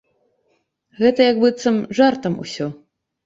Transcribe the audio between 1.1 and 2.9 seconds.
як быццам жартам усё.